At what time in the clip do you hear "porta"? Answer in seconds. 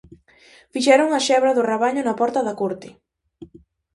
2.21-2.45